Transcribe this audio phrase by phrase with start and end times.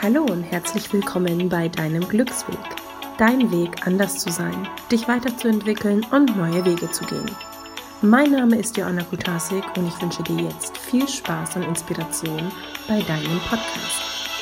[0.00, 2.56] Hallo und herzlich willkommen bei deinem Glücksweg.
[3.18, 7.28] Dein Weg, anders zu sein, dich weiterzuentwickeln und neue Wege zu gehen.
[8.00, 12.52] Mein Name ist Joanna Kutasik und ich wünsche dir jetzt viel Spaß und Inspiration
[12.86, 14.38] bei deinem Podcast.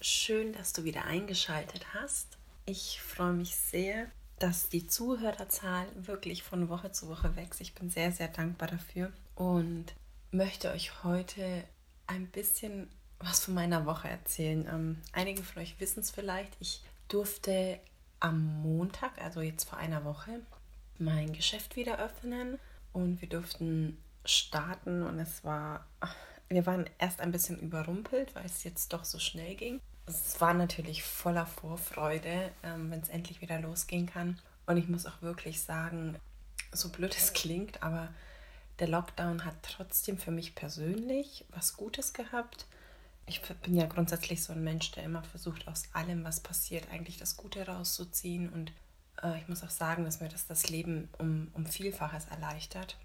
[0.00, 2.39] Schön, dass du wieder eingeschaltet hast.
[2.70, 4.06] Ich freue mich sehr,
[4.38, 7.60] dass die Zuhörerzahl wirklich von Woche zu Woche wächst.
[7.60, 9.86] Ich bin sehr, sehr dankbar dafür und
[10.30, 11.64] möchte euch heute
[12.06, 14.68] ein bisschen was von meiner Woche erzählen.
[14.72, 16.56] Ähm, einige von euch wissen es vielleicht.
[16.60, 17.80] Ich durfte
[18.20, 20.38] am Montag, also jetzt vor einer Woche,
[20.96, 22.60] mein Geschäft wieder öffnen
[22.92, 25.88] und wir durften starten und es war,
[26.48, 30.54] wir waren erst ein bisschen überrumpelt, weil es jetzt doch so schnell ging es war
[30.54, 34.38] natürlich voller Vorfreude, ähm, wenn es endlich wieder losgehen kann.
[34.66, 36.16] Und ich muss auch wirklich sagen,
[36.72, 38.08] so blöd es klingt, aber
[38.78, 42.66] der Lockdown hat trotzdem für mich persönlich was Gutes gehabt.
[43.26, 47.18] Ich bin ja grundsätzlich so ein Mensch, der immer versucht, aus allem, was passiert, eigentlich
[47.18, 48.48] das Gute rauszuziehen.
[48.48, 48.72] Und
[49.22, 52.96] äh, ich muss auch sagen, dass mir das das Leben um, um Vielfaches erleichtert.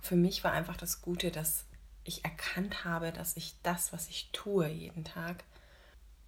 [0.00, 1.64] Für mich war einfach das Gute, dass
[2.04, 5.42] ich erkannt habe, dass ich das, was ich tue jeden Tag,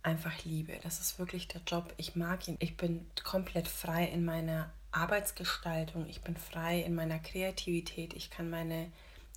[0.07, 0.79] einfach liebe.
[0.83, 1.93] Das ist wirklich der Job.
[1.97, 2.57] Ich mag ihn.
[2.61, 6.07] Ich bin komplett frei in meiner Arbeitsgestaltung.
[6.09, 8.15] Ich bin frei in meiner Kreativität.
[8.15, 8.91] Ich kann meine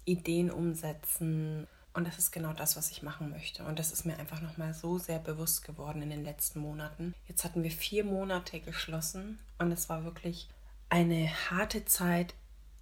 [0.05, 1.67] Ideen umsetzen.
[1.93, 3.65] Und das ist genau das, was ich machen möchte.
[3.65, 7.15] Und das ist mir einfach nochmal so sehr bewusst geworden in den letzten Monaten.
[7.27, 10.47] Jetzt hatten wir vier Monate geschlossen und es war wirklich
[10.89, 12.35] eine harte Zeit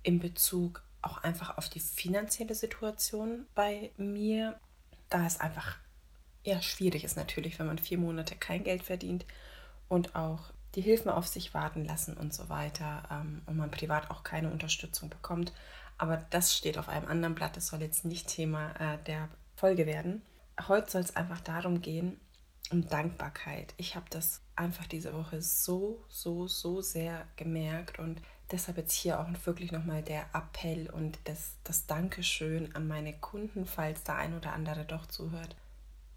[0.04, 4.60] in Bezug auch einfach auf die finanzielle Situation bei mir,
[5.10, 5.78] da es einfach
[6.48, 9.26] ja, schwierig ist natürlich, wenn man vier Monate kein Geld verdient
[9.90, 10.40] und auch
[10.76, 14.50] die Hilfen auf sich warten lassen und so weiter ähm, und man privat auch keine
[14.50, 15.52] Unterstützung bekommt.
[15.98, 19.86] Aber das steht auf einem anderen Blatt, das soll jetzt nicht Thema äh, der Folge
[19.86, 20.22] werden.
[20.70, 22.18] Heute soll es einfach darum gehen,
[22.72, 23.74] um Dankbarkeit.
[23.76, 28.22] Ich habe das einfach diese Woche so, so, so sehr gemerkt und
[28.52, 33.66] deshalb jetzt hier auch wirklich nochmal der Appell und das, das Dankeschön an meine Kunden,
[33.66, 35.58] falls da ein oder andere doch zuhört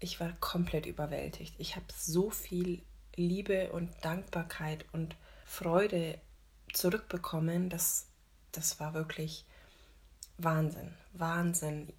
[0.01, 1.53] ich war komplett überwältigt.
[1.59, 2.81] Ich habe so viel
[3.15, 6.19] Liebe und Dankbarkeit und Freude
[6.73, 8.07] zurückbekommen, dass
[8.51, 9.45] das war wirklich
[10.37, 11.93] Wahnsinn, Wahnsinn.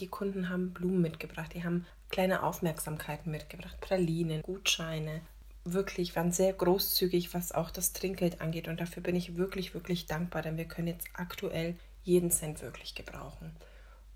[0.00, 5.20] Die Kunden haben Blumen mitgebracht, die haben kleine Aufmerksamkeiten mitgebracht, Pralinen, Gutscheine.
[5.64, 8.68] Wirklich waren sehr großzügig, was auch das Trinkgeld angeht.
[8.68, 12.94] Und dafür bin ich wirklich, wirklich dankbar, denn wir können jetzt aktuell jeden Cent wirklich
[12.94, 13.52] gebrauchen.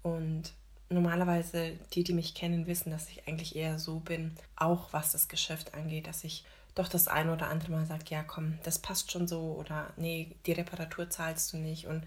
[0.03, 0.53] Und
[0.91, 5.29] normalerweise die, die mich kennen, wissen, dass ich eigentlich eher so bin, auch was das
[5.29, 6.45] Geschäft angeht, dass ich
[6.75, 10.31] doch das ein oder andere Mal sage, ja komm, das passt schon so oder nee,
[10.47, 12.05] die Reparatur zahlst du nicht und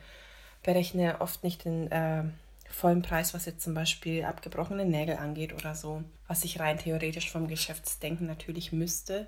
[0.64, 2.24] berechne oft nicht den äh,
[2.70, 7.30] vollen Preis, was jetzt zum Beispiel abgebrochene Nägel angeht oder so, was ich rein theoretisch
[7.30, 9.28] vom Geschäftsdenken natürlich müsste,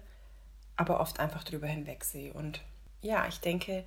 [0.76, 2.34] aber oft einfach drüber hinwegsehe.
[2.34, 2.62] Und
[3.02, 3.84] ja, ich denke,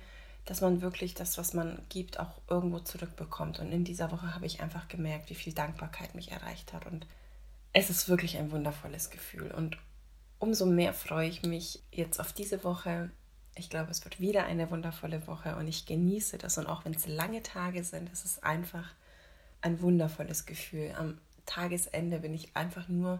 [0.47, 3.59] dass man wirklich das, was man gibt, auch irgendwo zurückbekommt.
[3.59, 6.85] Und in dieser Woche habe ich einfach gemerkt, wie viel Dankbarkeit mich erreicht hat.
[6.85, 7.05] Und
[7.73, 9.51] es ist wirklich ein wundervolles Gefühl.
[9.51, 9.77] Und
[10.39, 13.11] umso mehr freue ich mich jetzt auf diese Woche.
[13.55, 16.57] Ich glaube, es wird wieder eine wundervolle Woche und ich genieße das.
[16.57, 18.93] Und auch wenn es lange Tage sind, es ist einfach
[19.61, 20.93] ein wundervolles Gefühl.
[20.97, 23.19] Am Tagesende bin ich einfach nur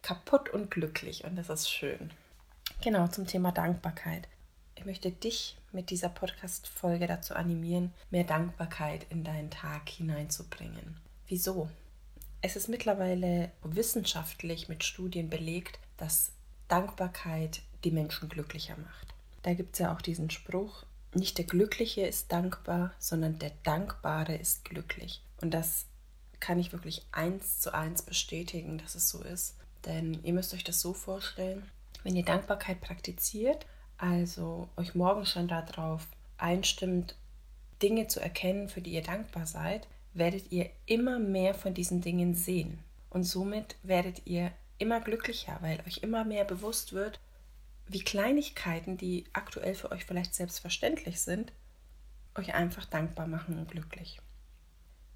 [0.00, 2.10] kaputt und glücklich und das ist schön.
[2.80, 4.26] Genau zum Thema Dankbarkeit.
[4.74, 10.96] Ich möchte dich mit dieser Podcast-Folge dazu animieren, mehr Dankbarkeit in deinen Tag hineinzubringen.
[11.28, 11.68] Wieso?
[12.40, 16.32] Es ist mittlerweile wissenschaftlich mit Studien belegt, dass
[16.68, 19.14] Dankbarkeit die Menschen glücklicher macht.
[19.42, 20.84] Da gibt es ja auch diesen Spruch,
[21.14, 25.22] nicht der Glückliche ist dankbar, sondern der Dankbare ist glücklich.
[25.40, 25.86] Und das
[26.40, 29.56] kann ich wirklich eins zu eins bestätigen, dass es so ist.
[29.84, 31.70] Denn ihr müsst euch das so vorstellen,
[32.02, 33.66] wenn ihr Dankbarkeit praktiziert,
[34.02, 37.14] also euch morgen schon darauf einstimmt,
[37.80, 42.34] Dinge zu erkennen, für die ihr dankbar seid, werdet ihr immer mehr von diesen Dingen
[42.34, 42.80] sehen.
[43.10, 47.20] Und somit werdet ihr immer glücklicher, weil euch immer mehr bewusst wird,
[47.86, 51.52] wie Kleinigkeiten, die aktuell für euch vielleicht selbstverständlich sind,
[52.34, 54.20] euch einfach dankbar machen und glücklich.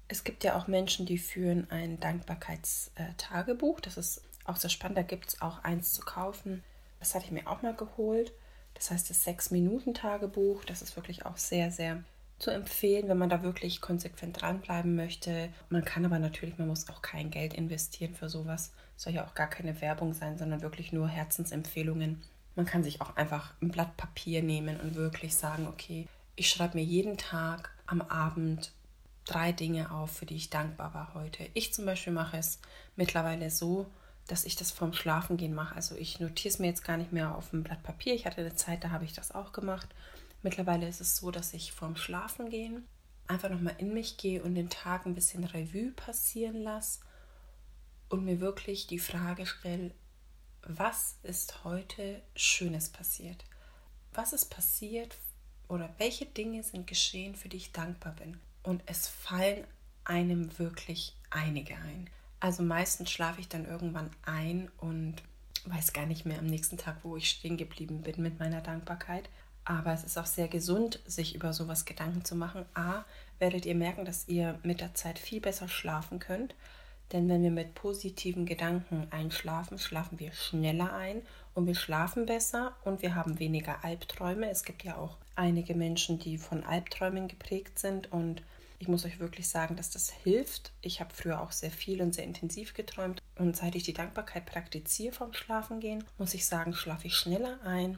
[0.07, 3.81] Es gibt ja auch Menschen, die führen ein Dankbarkeitstagebuch.
[3.81, 4.97] Das ist auch sehr spannend.
[4.97, 6.63] Da gibt es auch eins zu kaufen.
[6.99, 8.31] Das hatte ich mir auch mal geholt.
[8.77, 12.03] Das heißt, das Sechs-Minuten-Tagebuch, das ist wirklich auch sehr, sehr
[12.37, 15.49] zu empfehlen, wenn man da wirklich konsequent dranbleiben möchte.
[15.69, 18.71] Man kann aber natürlich, man muss auch kein Geld investieren für sowas.
[18.95, 22.21] Soll ja auch gar keine Werbung sein, sondern wirklich nur Herzensempfehlungen.
[22.55, 26.77] Man kann sich auch einfach ein Blatt Papier nehmen und wirklich sagen, okay, ich schreibe
[26.77, 28.71] mir jeden Tag am Abend
[29.25, 31.49] drei Dinge auf, für die ich dankbar war heute.
[31.55, 32.59] Ich zum Beispiel mache es
[32.95, 33.87] mittlerweile so,
[34.27, 35.75] dass ich das vorm Schlafengehen mache.
[35.75, 38.13] Also ich notiere es mir jetzt gar nicht mehr auf dem Blatt Papier.
[38.13, 39.87] Ich hatte eine Zeit, da habe ich das auch gemacht.
[40.43, 42.85] Mittlerweile ist es so, dass ich vorm Schlafengehen
[43.27, 46.99] einfach nochmal in mich gehe und den Tag ein bisschen Revue passieren lasse
[48.09, 49.91] und mir wirklich die Frage stelle,
[50.61, 53.43] was ist heute Schönes passiert?
[54.13, 55.15] Was ist passiert
[55.67, 58.39] oder welche Dinge sind geschehen, für die ich dankbar bin?
[58.63, 59.65] Und es fallen
[60.03, 62.09] einem wirklich einige ein.
[62.39, 65.15] Also meistens schlafe ich dann irgendwann ein und
[65.65, 69.29] weiß gar nicht mehr am nächsten Tag, wo ich stehen geblieben bin mit meiner Dankbarkeit.
[69.65, 72.65] Aber es ist auch sehr gesund, sich über sowas Gedanken zu machen.
[72.73, 73.03] A,
[73.39, 76.55] werdet ihr merken, dass ihr mit der Zeit viel besser schlafen könnt.
[77.11, 81.21] Denn wenn wir mit positiven Gedanken einschlafen, schlafen wir schneller ein
[81.53, 84.49] und wir schlafen besser und wir haben weniger Albträume.
[84.49, 88.41] Es gibt ja auch einige Menschen, die von Albträumen geprägt sind und
[88.79, 90.71] ich muss euch wirklich sagen, dass das hilft.
[90.81, 93.21] Ich habe früher auch sehr viel und sehr intensiv geträumt.
[93.35, 97.97] Und seit ich die Dankbarkeit praktiziere vom Schlafengehen, muss ich sagen, schlafe ich schneller ein,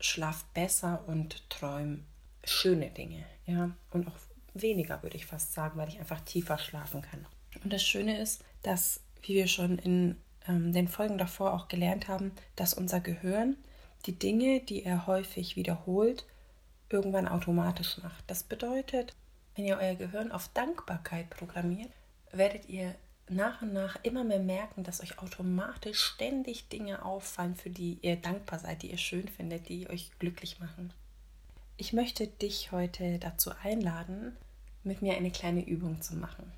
[0.00, 2.00] schlafe besser und träume
[2.44, 3.24] schöne Dinge.
[3.46, 4.16] Ja, und auch
[4.54, 7.26] weniger, würde ich fast sagen, weil ich einfach tiefer schlafen kann.
[7.64, 10.16] Und das Schöne ist, dass, wie wir schon in
[10.46, 13.56] ähm, den Folgen davor auch gelernt haben, dass unser Gehirn
[14.06, 16.26] die Dinge, die er häufig wiederholt,
[16.90, 18.24] irgendwann automatisch macht.
[18.26, 19.14] Das bedeutet,
[19.58, 21.90] wenn ihr euer Gehirn auf Dankbarkeit programmiert,
[22.30, 22.94] werdet ihr
[23.28, 28.14] nach und nach immer mehr merken, dass euch automatisch ständig Dinge auffallen, für die ihr
[28.14, 30.92] dankbar seid, die ihr schön findet, die euch glücklich machen.
[31.76, 34.36] Ich möchte dich heute dazu einladen,
[34.84, 36.52] mit mir eine kleine Übung zu machen.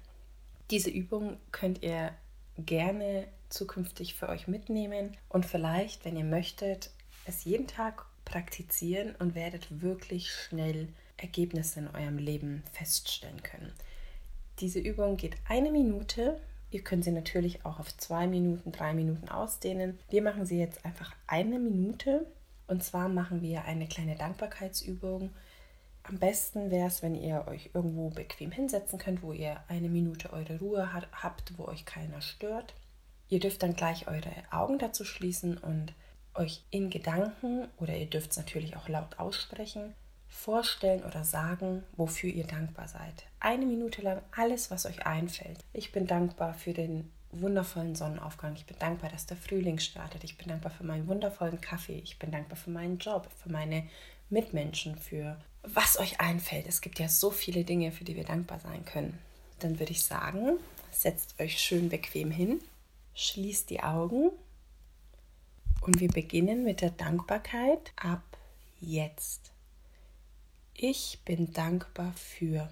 [0.71, 2.13] Diese Übung könnt ihr
[2.59, 6.91] gerne zukünftig für euch mitnehmen und vielleicht, wenn ihr möchtet,
[7.25, 10.89] es jeden Tag praktizieren und werdet wirklich schnell
[11.21, 13.73] Ergebnisse in eurem Leben feststellen können.
[14.61, 16.41] Diese Übung geht eine Minute.
[16.71, 19.99] Ihr könnt sie natürlich auch auf zwei Minuten, drei Minuten ausdehnen.
[20.09, 22.27] Wir machen sie jetzt einfach eine Minute.
[22.67, 25.31] Und zwar machen wir eine kleine Dankbarkeitsübung.
[26.03, 30.33] Am besten wäre es, wenn ihr euch irgendwo bequem hinsetzen könnt, wo ihr eine Minute
[30.33, 32.75] eure Ruhe habt, wo euch keiner stört.
[33.29, 35.93] Ihr dürft dann gleich eure Augen dazu schließen und
[36.35, 39.95] euch in Gedanken oder ihr dürft es natürlich auch laut aussprechen,
[40.31, 43.25] vorstellen oder sagen, wofür ihr dankbar seid.
[43.41, 45.59] Eine Minute lang alles, was euch einfällt.
[45.73, 48.55] Ich bin dankbar für den wundervollen Sonnenaufgang.
[48.57, 50.25] Ich bin dankbar, dass der Frühling startet.
[50.25, 51.99] Ich bin dankbar für meinen wundervollen Kaffee.
[51.99, 53.85] Ich bin dankbar für meinen Job, für meine
[54.31, 56.67] Mitmenschen, für was euch einfällt.
[56.67, 59.19] Es gibt ja so viele Dinge, für die wir dankbar sein können.
[59.59, 60.59] Dann würde ich sagen,
[60.91, 62.61] setzt euch schön bequem hin,
[63.15, 64.31] schließt die Augen
[65.83, 68.23] und wir beginnen mit der Dankbarkeit ab
[68.81, 69.50] jetzt.
[70.83, 72.71] Ich bin dankbar für.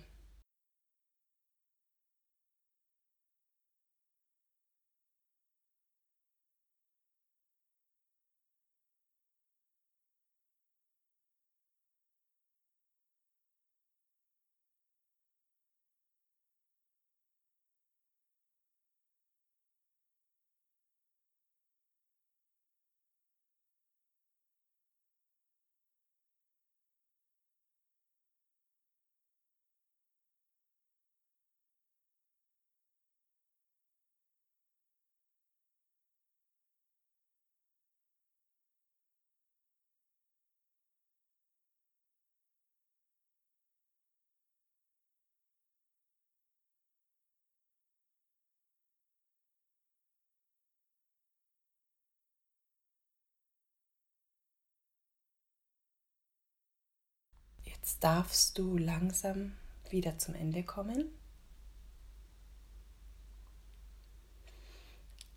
[57.80, 59.56] Jetzt darfst du langsam
[59.88, 61.06] wieder zum Ende kommen.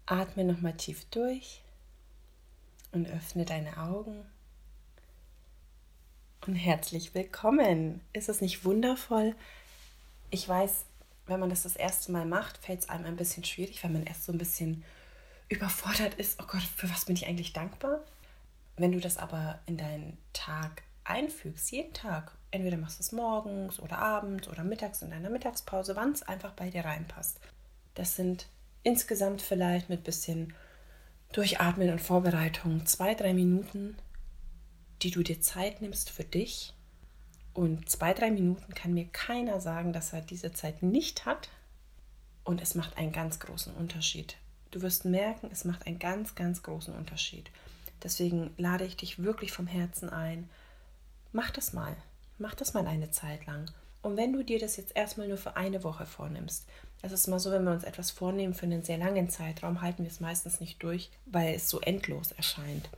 [0.05, 1.62] Atme nochmal tief durch
[2.91, 4.25] und öffne deine Augen.
[6.45, 8.01] Und herzlich willkommen.
[8.12, 9.36] Ist es nicht wundervoll?
[10.31, 10.86] Ich weiß,
[11.27, 14.03] wenn man das das erste Mal macht, fällt es einem ein bisschen schwierig, weil man
[14.03, 14.83] erst so ein bisschen
[15.48, 16.41] überfordert ist.
[16.41, 18.03] Oh Gott, für was bin ich eigentlich dankbar?
[18.75, 23.79] Wenn du das aber in deinen Tag einfügst, jeden Tag, entweder machst du es morgens
[23.79, 27.39] oder abends oder mittags in deiner Mittagspause, wann es einfach bei dir reinpasst.
[27.96, 28.48] Das sind
[28.84, 30.53] insgesamt vielleicht mit bisschen
[31.34, 33.96] Durchatmen und Vorbereitung zwei, drei Minuten,
[35.01, 36.74] die du dir Zeit nimmst für dich.
[37.53, 41.50] Und zwei, drei Minuten kann mir keiner sagen, dass er diese Zeit nicht hat.
[42.43, 44.38] Und es macht einen ganz großen Unterschied.
[44.72, 47.51] Du wirst merken, es macht einen ganz, ganz großen Unterschied.
[48.03, 50.50] Deswegen lade ich dich wirklich vom Herzen ein.
[51.33, 51.95] Mach das mal.
[52.38, 53.71] Mach das mal eine Zeit lang.
[54.01, 56.65] Und wenn du dir das jetzt erstmal nur für eine Woche vornimmst,
[57.01, 60.03] das ist mal so, wenn wir uns etwas vornehmen für einen sehr langen Zeitraum, halten
[60.03, 62.89] wir es meistens nicht durch, weil es so endlos erscheint.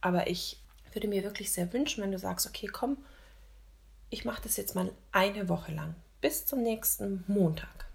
[0.00, 0.58] Aber ich
[0.92, 2.96] würde mir wirklich sehr wünschen, wenn du sagst, okay, komm,
[4.10, 7.86] ich mache das jetzt mal eine Woche lang, bis zum nächsten Montag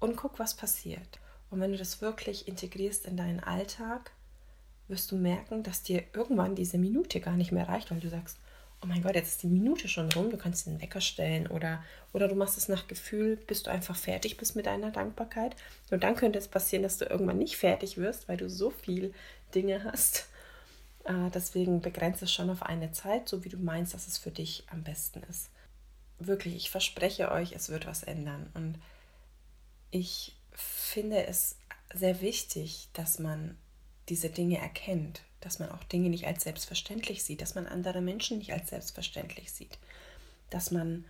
[0.00, 1.18] und guck, was passiert.
[1.50, 4.10] Und wenn du das wirklich integrierst in deinen Alltag,
[4.88, 8.38] wirst du merken, dass dir irgendwann diese Minute gar nicht mehr reicht, weil du sagst,
[8.82, 11.82] oh mein Gott, jetzt ist die Minute schon rum, du kannst den Wecker stellen oder,
[12.12, 15.56] oder du machst es nach Gefühl, bis du einfach fertig bist mit deiner Dankbarkeit.
[15.90, 19.14] Und dann könnte es passieren, dass du irgendwann nicht fertig wirst, weil du so viel
[19.54, 20.28] Dinge hast.
[21.04, 24.30] Äh, deswegen begrenze es schon auf eine Zeit, so wie du meinst, dass es für
[24.30, 25.50] dich am besten ist.
[26.18, 28.50] Wirklich, ich verspreche euch, es wird was ändern.
[28.54, 28.78] Und
[29.90, 31.56] ich finde es
[31.94, 33.56] sehr wichtig, dass man
[34.08, 38.38] diese Dinge erkennt, dass man auch Dinge nicht als selbstverständlich sieht, dass man andere Menschen
[38.38, 39.78] nicht als selbstverständlich sieht,
[40.50, 41.04] dass man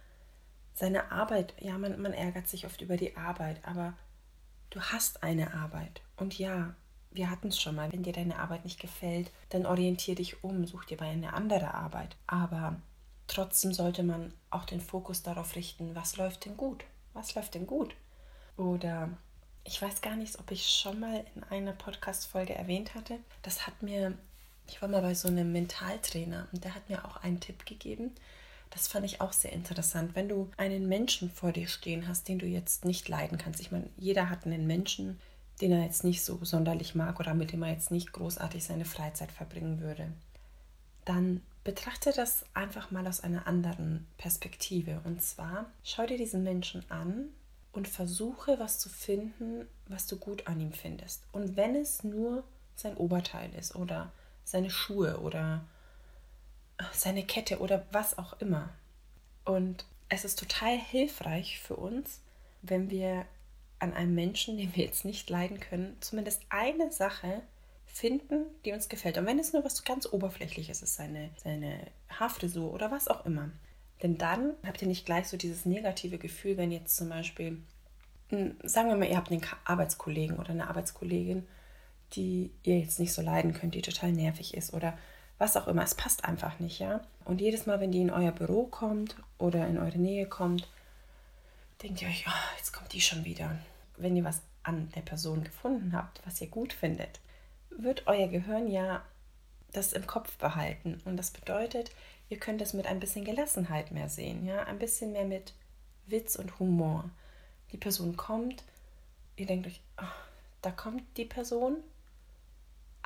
[0.74, 3.94] seine Arbeit, ja, man, man ärgert sich oft über die Arbeit, aber
[4.68, 6.02] du hast eine Arbeit.
[6.18, 6.74] Und ja,
[7.12, 10.66] wir hatten es schon mal, wenn dir deine Arbeit nicht gefällt, dann orientier dich um,
[10.66, 12.14] such dir bei eine andere Arbeit.
[12.26, 12.78] Aber
[13.26, 16.84] trotzdem sollte man auch den Fokus darauf richten, was läuft denn gut?
[17.14, 17.94] Was läuft denn gut?
[18.58, 19.16] Oder
[19.64, 23.18] ich weiß gar nicht, ob ich schon mal in einer Podcast-Folge erwähnt hatte.
[23.42, 24.16] Das hat mir,
[24.68, 28.12] ich war mal bei so einem Mentaltrainer und der hat mir auch einen Tipp gegeben.
[28.70, 30.14] Das fand ich auch sehr interessant.
[30.14, 33.60] Wenn du einen Menschen vor dir stehen hast, den du jetzt nicht leiden kannst.
[33.60, 35.20] Ich meine, jeder hat einen Menschen,
[35.60, 38.84] den er jetzt nicht so sonderlich mag oder mit dem er jetzt nicht großartig seine
[38.84, 40.12] Freizeit verbringen würde.
[41.04, 45.00] Dann betrachte das einfach mal aus einer anderen Perspektive.
[45.04, 47.28] Und zwar schau dir diesen Menschen an
[47.72, 51.22] und versuche was zu finden, was du gut an ihm findest.
[51.32, 52.44] Und wenn es nur
[52.74, 54.12] sein Oberteil ist oder
[54.46, 55.64] seine Schuhe oder
[56.92, 58.70] seine Kette oder was auch immer.
[59.44, 62.20] Und es ist total hilfreich für uns,
[62.62, 63.26] wenn wir
[63.78, 67.42] an einem Menschen, den wir jetzt nicht leiden können, zumindest eine Sache
[67.86, 69.18] finden, die uns gefällt.
[69.18, 73.50] Und wenn es nur was ganz Oberflächliches ist, seine, seine Haarfrisur oder was auch immer,
[74.02, 77.62] denn dann habt ihr nicht gleich so dieses negative Gefühl, wenn jetzt zum Beispiel,
[78.28, 81.46] hm, sagen wir mal, ihr habt einen Arbeitskollegen oder eine Arbeitskollegin,
[82.12, 84.96] die ihr jetzt nicht so leiden könnt, die total nervig ist oder
[85.38, 85.82] was auch immer.
[85.82, 87.00] Es passt einfach nicht, ja.
[87.24, 90.68] Und jedes Mal, wenn die in euer Büro kommt oder in eure Nähe kommt,
[91.82, 93.58] denkt ihr euch, oh, jetzt kommt die schon wieder.
[93.96, 97.20] Wenn ihr was an der Person gefunden habt, was ihr gut findet,
[97.70, 99.02] wird euer Gehirn ja
[99.72, 101.00] das im Kopf behalten.
[101.04, 101.90] Und das bedeutet,
[102.28, 105.52] Ihr könnt es mit ein bisschen Gelassenheit mehr sehen, ja, ein bisschen mehr mit
[106.06, 107.08] Witz und Humor.
[107.72, 108.64] Die Person kommt,
[109.36, 110.04] ihr denkt euch, oh,
[110.62, 111.76] da kommt die Person,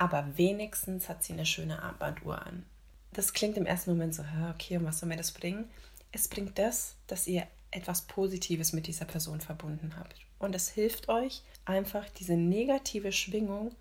[0.01, 2.65] aber wenigstens hat sie eine schöne Armbanduhr an.
[3.13, 5.71] Das klingt im ersten Moment so, okay, und was soll mir das bringen?
[6.11, 10.17] Es bringt das, dass ihr etwas Positives mit dieser Person verbunden habt.
[10.41, 13.75] Und es hilft euch einfach, diese negative Schwingung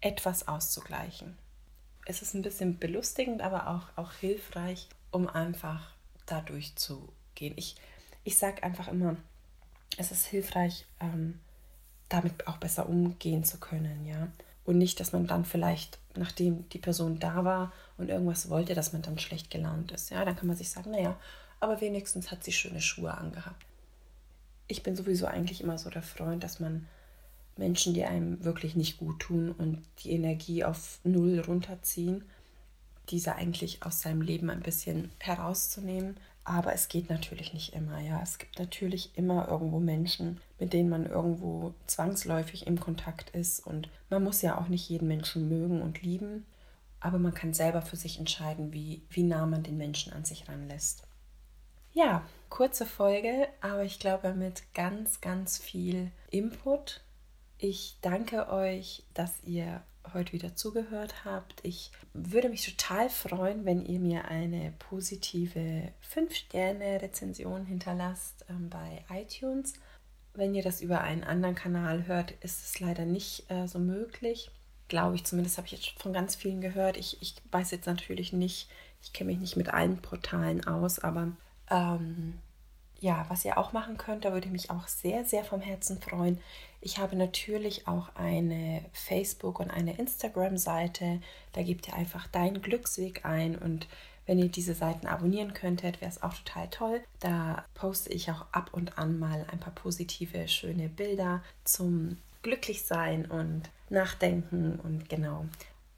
[0.00, 1.36] etwas auszugleichen
[2.08, 5.92] es ist ein bisschen belustigend, aber auch, auch hilfreich, um einfach
[6.24, 7.52] da durchzugehen.
[7.56, 7.76] Ich,
[8.24, 9.16] ich sage einfach immer,
[9.98, 11.38] es ist hilfreich, ähm,
[12.08, 14.28] damit auch besser umgehen zu können, ja.
[14.68, 18.92] Und nicht, dass man dann vielleicht, nachdem die Person da war und irgendwas wollte, dass
[18.92, 20.10] man dann schlecht gelaunt ist.
[20.10, 21.16] Ja, dann kann man sich sagen, naja,
[21.58, 23.64] aber wenigstens hat sie schöne Schuhe angehabt.
[24.66, 26.86] Ich bin sowieso eigentlich immer so der Freund, dass man
[27.56, 32.26] Menschen, die einem wirklich nicht gut tun und die Energie auf Null runterziehen,
[33.08, 36.18] diese eigentlich aus seinem Leben ein bisschen herauszunehmen.
[36.48, 38.22] Aber es geht natürlich nicht immer, ja.
[38.22, 43.60] Es gibt natürlich immer irgendwo Menschen, mit denen man irgendwo zwangsläufig im Kontakt ist.
[43.60, 46.46] Und man muss ja auch nicht jeden Menschen mögen und lieben.
[47.00, 50.48] Aber man kann selber für sich entscheiden, wie, wie nah man den Menschen an sich
[50.48, 51.02] ranlässt.
[51.92, 57.02] Ja, kurze Folge, aber ich glaube mit ganz, ganz viel Input
[57.60, 59.82] ich danke euch, dass ihr
[60.14, 61.60] heute wieder zugehört habt.
[61.62, 69.74] Ich würde mich total freuen, wenn ihr mir eine positive 5-Sterne-Rezension hinterlasst ähm, bei iTunes.
[70.34, 74.50] Wenn ihr das über einen anderen Kanal hört, ist es leider nicht äh, so möglich.
[74.88, 76.96] Glaube ich, zumindest habe ich jetzt von ganz vielen gehört.
[76.96, 78.70] Ich, ich weiß jetzt natürlich nicht,
[79.02, 81.32] ich kenne mich nicht mit allen Portalen aus, aber
[81.70, 82.38] ähm,
[83.00, 86.00] ja, was ihr auch machen könnt, da würde ich mich auch sehr, sehr vom Herzen
[86.00, 86.40] freuen.
[86.80, 91.20] Ich habe natürlich auch eine Facebook- und eine Instagram-Seite.
[91.52, 93.88] Da gebt ihr einfach deinen Glücksweg ein und
[94.26, 97.00] wenn ihr diese Seiten abonnieren könntet, wäre es auch total toll.
[97.18, 103.24] Da poste ich auch ab und an mal ein paar positive, schöne Bilder zum Glücklichsein
[103.24, 105.46] und Nachdenken und genau.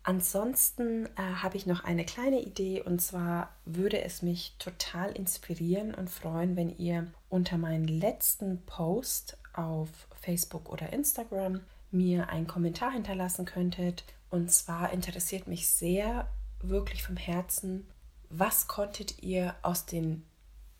[0.03, 1.11] Ansonsten äh,
[1.43, 6.57] habe ich noch eine kleine Idee und zwar würde es mich total inspirieren und freuen,
[6.57, 9.89] wenn ihr unter meinen letzten Post auf
[10.21, 14.05] Facebook oder Instagram mir einen Kommentar hinterlassen könntet.
[14.31, 16.29] Und zwar interessiert mich sehr,
[16.63, 17.87] wirklich vom Herzen,
[18.29, 20.25] was konntet ihr aus den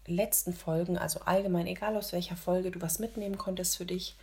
[0.07, 4.17] letzten Folgen, also allgemein, egal aus welcher Folge du was mitnehmen konntest für dich,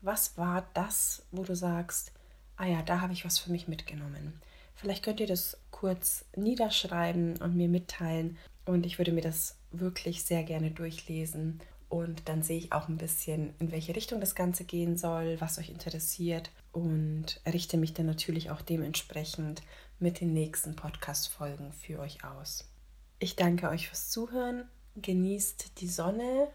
[0.00, 2.12] was war das, wo du sagst,
[2.56, 4.40] ah ja, da habe ich was für mich mitgenommen.
[4.74, 10.24] Vielleicht könnt ihr das kurz niederschreiben und mir mitteilen und ich würde mir das wirklich
[10.24, 14.64] sehr gerne durchlesen und dann sehe ich auch ein bisschen, in welche Richtung das Ganze
[14.64, 19.62] gehen soll, was euch interessiert und richte mich dann natürlich auch dementsprechend
[19.98, 22.68] mit den nächsten Podcast-Folgen für euch aus.
[23.18, 24.68] Ich danke euch fürs Zuhören.
[24.96, 26.48] Genießt die Sonne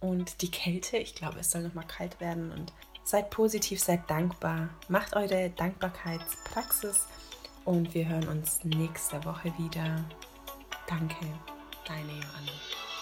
[0.00, 0.96] und die Kälte.
[0.96, 2.72] Ich glaube, es soll noch mal kalt werden und
[3.04, 4.70] seid positiv, seid dankbar.
[4.88, 7.06] Macht eure Dankbarkeitspraxis
[7.64, 10.04] und wir hören uns nächste Woche wieder.
[10.86, 11.26] Danke,
[11.86, 12.93] deine Johanna.